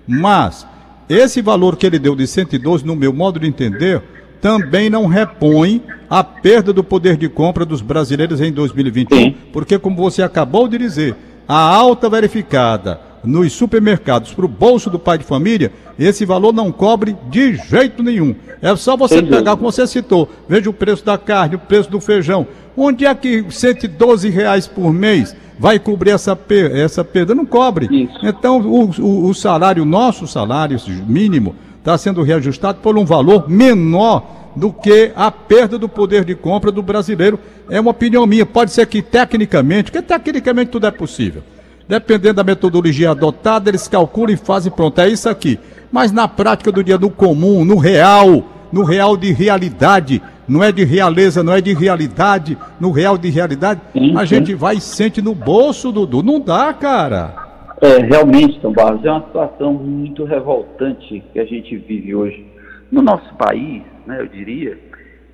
[0.08, 0.68] Mas
[1.08, 4.02] esse valor que ele deu de 112, no meu modo de entender,
[4.42, 9.36] também não repõe a perda do poder de compra dos brasileiros em 2021, Sim.
[9.54, 11.16] porque, como você acabou de dizer,
[11.48, 16.72] a alta verificada nos supermercados para o bolso do pai de família, esse valor não
[16.72, 18.36] cobre de jeito nenhum.
[18.62, 19.32] É só você Entendi.
[19.32, 23.14] pegar, como você citou, veja o preço da carne, o preço do feijão, Onde é
[23.14, 27.36] que 112 reais por mês vai cobrir essa, per essa perda?
[27.36, 27.88] Não cobre.
[27.92, 28.20] Isso.
[28.24, 34.26] Então, o, o, o salário, nosso salário mínimo, está sendo reajustado por um valor menor
[34.56, 37.40] do que a perda do poder de compra do brasileiro.
[37.70, 38.46] É uma opinião minha.
[38.46, 41.44] Pode ser que tecnicamente, porque tecnicamente tudo é possível.
[41.88, 45.00] Dependendo da metodologia adotada, eles calculam e fazem pronto.
[45.00, 45.60] É isso aqui.
[45.92, 50.72] Mas na prática do dia, no comum, no real, no real de realidade, não é
[50.72, 54.82] de realeza, não é de realidade, no real de realidade, sim, a gente vai e
[54.82, 56.22] sente no bolso, Dudu.
[56.24, 57.36] Não dá, cara.
[57.82, 62.46] É, realmente, Tom Barros, é uma situação muito revoltante que a gente vive hoje
[62.92, 64.78] no nosso país, né, eu diria,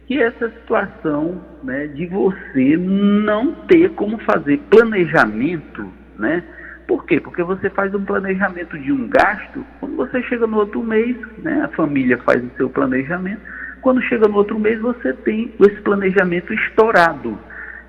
[0.07, 6.43] que essa situação né, de você não ter como fazer planejamento, né?
[6.87, 7.19] Por quê?
[7.19, 11.61] Porque você faz um planejamento de um gasto, quando você chega no outro mês, né,
[11.63, 13.41] a família faz o seu planejamento,
[13.81, 17.37] quando chega no outro mês, você tem esse planejamento estourado.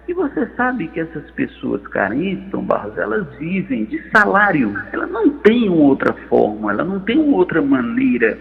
[0.09, 4.75] E você sabe que essas pessoas carentes, Tom Barros, elas vivem de salário.
[4.93, 8.37] Ela não tem outra forma, ela não tem outra maneira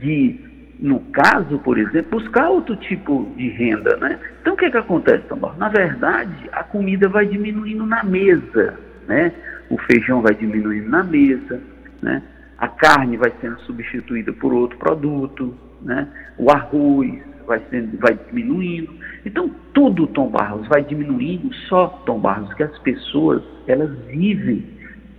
[0.00, 0.38] de,
[0.78, 4.20] no caso, por exemplo, buscar outro tipo de renda, né?
[4.40, 5.58] Então o que, que acontece, Tom Barros?
[5.58, 9.32] Na verdade, a comida vai diminuindo na mesa, né?
[9.68, 11.60] O feijão vai diminuindo na mesa,
[12.00, 12.22] né?
[12.56, 16.08] A carne vai sendo substituída por outro produto, né?
[16.38, 18.92] o arroz vai, sendo, vai diminuindo.
[19.24, 24.64] Então, tudo, Tom Barros, vai diminuindo, só, Tom Barros, que as pessoas, elas vivem.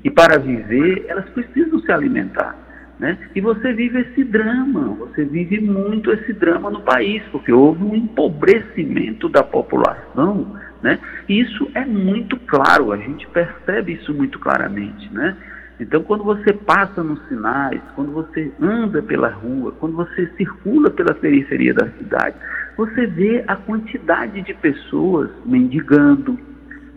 [0.04, 2.56] E para viver, elas precisam se alimentar.
[3.02, 3.17] Né?
[3.36, 7.95] E você vive esse drama, você vive muito esse drama no país, porque houve um
[7.95, 11.00] empobrecimento da população, né?
[11.28, 15.36] E isso é muito claro, a gente percebe isso muito claramente, né?
[15.81, 21.11] Então, quando você passa nos sinais, quando você anda pela rua, quando você circula pela
[21.15, 22.35] periferia da cidade,
[22.77, 26.37] você vê a quantidade de pessoas mendigando,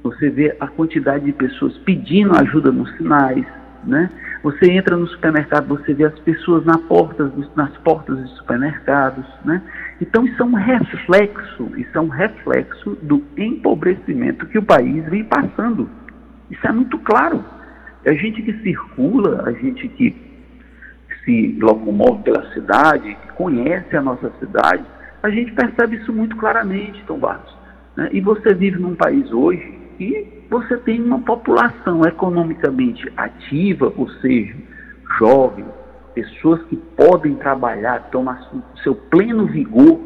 [0.02, 3.46] você vê a quantidade de pessoas pedindo ajuda nos sinais,
[3.84, 4.10] né?
[4.42, 9.62] Você entra no supermercado, você vê as pessoas na porta, nas portas dos supermercados, né?
[9.98, 15.24] Então isso é um reflexo, isso é um reflexo do empobrecimento que o país vem
[15.24, 15.88] passando.
[16.50, 17.42] Isso é muito claro.
[18.06, 20.14] A gente que circula, a gente que
[21.24, 24.84] se locomove pela cidade, que conhece a nossa cidade,
[25.22, 27.56] a gente percebe isso muito claramente, Tom Barros.
[27.96, 28.10] Né?
[28.12, 34.54] E você vive num país hoje que você tem uma população economicamente ativa, ou seja,
[35.18, 35.66] jovens,
[36.14, 39.98] pessoas que podem trabalhar, no seu pleno vigor,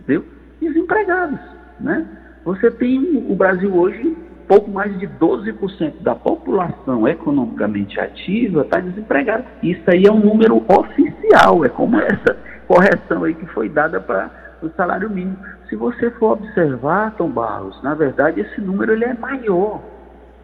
[0.00, 0.24] entendeu?
[0.60, 1.40] desempregados.
[1.80, 2.06] Né?
[2.44, 4.16] Você tem o Brasil hoje,
[4.48, 9.44] pouco mais de 12% da população economicamente ativa está desempregada.
[9.62, 14.30] Isso aí é um número oficial, é como essa correção aí que foi dada para
[14.62, 15.36] o salário mínimo.
[15.68, 19.82] Se você for observar, Tom Barros, na verdade esse número ele é maior.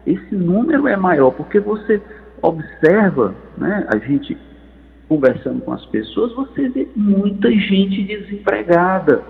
[0.05, 1.99] Esse número é maior porque você
[2.43, 4.37] observa, né, a gente
[5.09, 9.23] conversando com as pessoas, você vê muita gente desempregada,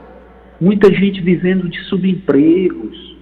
[0.59, 3.14] muita gente vivendo de subempregos,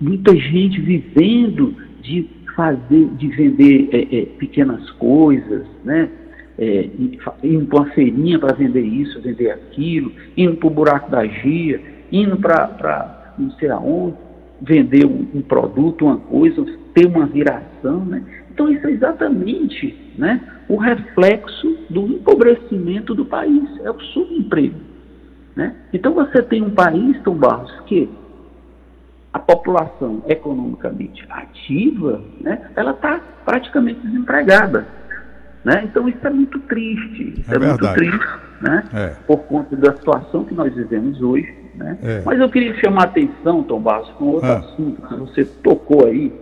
[0.00, 6.08] muita gente vivendo de fazer, de vender é, é, pequenas coisas, né?
[6.58, 6.90] É,
[7.42, 11.80] indo para uma feirinha para vender isso, vender aquilo, indo para o buraco da gia,
[12.12, 14.16] indo para não sei aonde,
[14.60, 18.22] vender um, um, produto, uma coisa, ter uma viração, né?
[18.52, 24.76] Então isso é exatamente né, o reflexo do empobrecimento do país, é o subemprego.
[25.56, 25.74] Né?
[25.92, 28.08] Então você tem um país, Tom Barros, que
[29.32, 34.86] a população economicamente ativa, né, ela está praticamente desempregada.
[35.64, 35.82] Né?
[35.84, 38.28] Então isso é muito triste, isso é, é muito triste,
[38.62, 38.84] né?
[38.94, 39.06] É.
[39.26, 41.54] por conta da situação que nós vivemos hoje.
[41.74, 41.98] Né?
[42.02, 42.22] É.
[42.24, 44.58] Mas eu queria chamar a atenção, Tom Barros, com outro ah.
[44.58, 46.32] assunto que você tocou aí,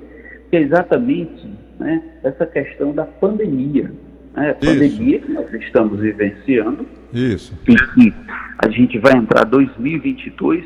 [0.50, 1.48] que é exatamente
[1.78, 3.92] né, essa questão da pandemia.
[4.36, 4.50] Né?
[4.50, 6.86] A pandemia que nós estamos vivenciando.
[7.12, 7.58] Isso.
[7.66, 8.14] E que
[8.58, 10.64] a gente vai entrar 2022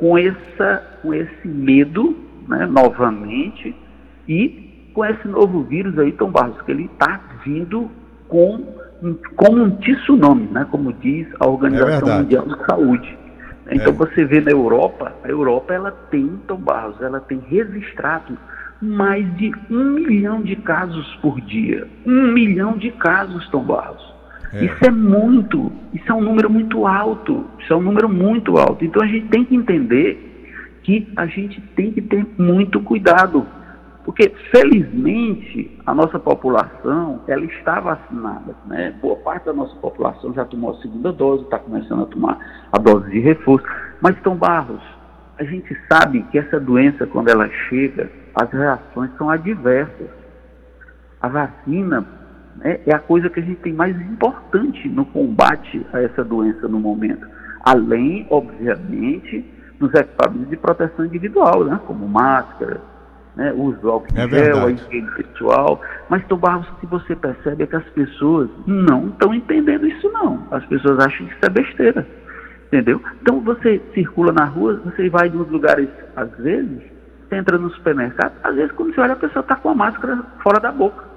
[0.00, 2.16] com, essa, com esse medo,
[2.48, 3.76] né, novamente,
[4.26, 7.88] e com esse novo vírus aí, Tom Barros, que ele está vindo
[8.26, 8.64] com,
[9.36, 13.18] com um tsunami, né, como diz a Organização é Mundial de Saúde.
[13.70, 13.96] Então é.
[13.96, 18.36] você vê na Europa, a Europa ela tem, Tom Barros, ela tem registrado
[18.80, 21.86] mais de um milhão de casos por dia.
[22.06, 24.09] Um milhão de casos, Tom Barros.
[24.52, 24.64] É.
[24.64, 28.84] Isso é muito, isso é um número muito alto, isso é um número muito alto.
[28.84, 30.26] Então a gente tem que entender
[30.82, 33.46] que a gente tem que ter muito cuidado,
[34.04, 38.94] porque felizmente a nossa população ela está vacinada, né?
[39.00, 42.38] Boa parte da nossa população já tomou a segunda dose, está começando a tomar
[42.72, 43.66] a dose de reforço.
[44.00, 44.82] Mas Tom Barros,
[45.38, 50.08] a gente sabe que essa doença quando ela chega as reações são adversas.
[51.20, 52.06] A vacina
[52.56, 56.68] né, é a coisa que a gente tem mais importante no combate a essa doença
[56.68, 57.26] no momento.
[57.64, 59.44] Além, obviamente,
[59.78, 62.80] dos equipamentos de proteção individual, né, como máscara,
[63.36, 65.80] né, uso do álcool é gel, a higiene pessoal.
[66.08, 70.46] Mas, Tom o que você percebe é que as pessoas não estão entendendo isso não.
[70.50, 72.06] As pessoas acham que isso é besteira.
[72.66, 73.02] Entendeu?
[73.20, 76.80] Então você circula na rua, você vai em uns lugares, às vezes,
[77.28, 80.22] você entra no supermercado, às vezes quando você olha a pessoa está com a máscara
[80.40, 81.09] fora da boca.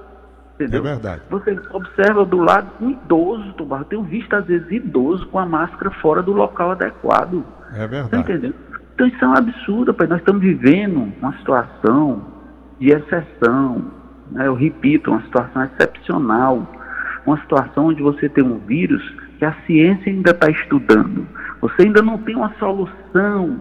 [0.55, 0.81] Entendeu?
[0.81, 1.21] É verdade.
[1.29, 3.55] Você observa do lado um idoso.
[3.57, 7.43] Eu tenho visto, às vezes, idoso com a máscara fora do local adequado.
[7.73, 8.09] É verdade.
[8.09, 8.55] Tá entendendo?
[8.93, 10.07] Então isso é um absurdo, pai.
[10.07, 12.21] Nós estamos vivendo uma situação
[12.79, 13.91] de exceção.
[14.31, 14.47] Né?
[14.47, 16.67] Eu repito, uma situação excepcional.
[17.25, 19.03] Uma situação onde você tem um vírus
[19.39, 21.25] que a ciência ainda está estudando.
[21.61, 23.59] Você ainda não tem uma solução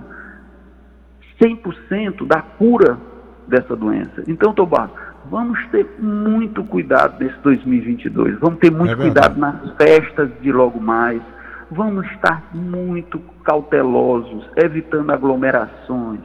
[1.41, 2.99] 100% da cura
[3.49, 4.23] dessa doença.
[4.29, 4.91] Então, Tobar,
[5.31, 8.39] vamos ter muito cuidado nesse 2022.
[8.39, 11.23] Vamos ter muito é cuidado nas festas de logo mais.
[11.71, 16.21] Vamos estar muito cautelosos, evitando aglomerações,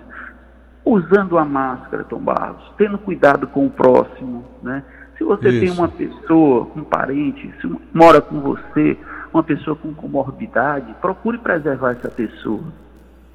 [0.83, 4.83] usando a máscara, Tom Barros, tendo cuidado com o próximo, né?
[5.17, 5.59] Se você Isso.
[5.59, 8.97] tem uma pessoa, um parente, se mora com você,
[9.33, 12.63] uma pessoa com comorbidade, procure preservar essa pessoa.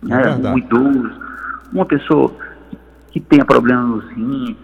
[0.05, 0.51] É né?
[0.51, 1.13] Um idoso,
[1.73, 2.33] uma pessoa
[3.11, 4.57] que tenha problema nos rins,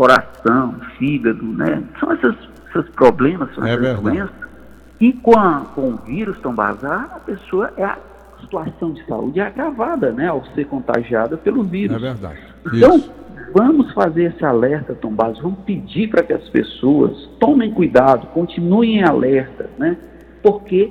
[0.00, 1.82] coração, fígado, né?
[2.00, 2.34] São esses,
[2.70, 4.16] esses problemas, são é essas verdade.
[4.16, 4.50] doenças.
[4.98, 7.98] E com, a, com o vírus tão basar, a pessoa é a
[8.40, 10.28] situação de saúde é agravada, né?
[10.28, 11.96] Ao ser contagiada pelo vírus.
[11.96, 12.38] É verdade.
[12.72, 13.12] Então, Isso.
[13.52, 19.00] vamos fazer esse alerta, Tom Barros, vamos pedir para que as pessoas tomem cuidado, continuem
[19.00, 19.98] em alerta, né?
[20.42, 20.90] Porque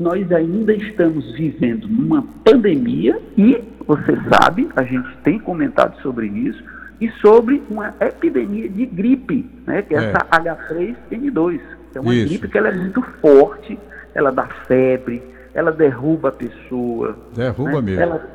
[0.00, 6.60] nós ainda estamos vivendo numa pandemia e, você sabe, a gente tem comentado sobre isso,
[7.00, 10.04] e sobre uma epidemia de gripe, né, que é, é.
[10.04, 11.60] essa H3N2.
[11.94, 12.28] É uma isso.
[12.28, 13.78] gripe que ela é muito forte,
[14.14, 15.22] ela dá febre,
[15.54, 17.16] ela derruba a pessoa.
[17.34, 17.82] Derruba né?
[17.82, 18.02] mesmo.
[18.02, 18.26] Ela,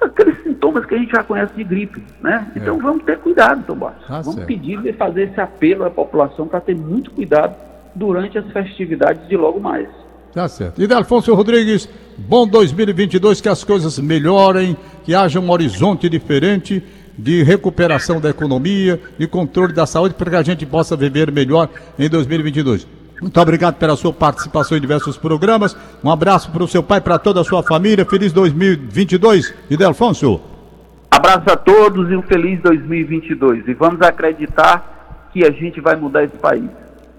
[0.00, 2.50] aqueles sintomas que a gente já conhece de gripe, né?
[2.54, 2.78] Então é.
[2.78, 3.96] vamos ter cuidado, Tomás.
[4.08, 4.46] Ah, vamos certo.
[4.46, 7.56] pedir e fazer esse apelo à população para ter muito cuidado
[7.94, 9.88] durante as festividades de logo mais.
[10.32, 10.80] Tá certo.
[10.80, 16.82] E Delfonso Rodrigues, bom 2022, que as coisas melhorem, que haja um horizonte diferente
[17.18, 21.68] de recuperação da economia, de controle da saúde, para que a gente possa viver melhor
[21.98, 22.86] em 2022.
[23.20, 25.76] Muito obrigado pela sua participação em diversos programas.
[26.02, 28.06] Um abraço para o seu pai, para toda a sua família.
[28.06, 29.54] Feliz 2022.
[29.68, 30.40] E Delfonso?
[31.10, 33.68] Abraço a todos e um feliz 2022.
[33.68, 36.64] E vamos acreditar que a gente vai mudar esse país.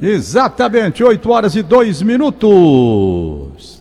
[0.01, 3.80] Exatamente, 8 horas e 2 minutos.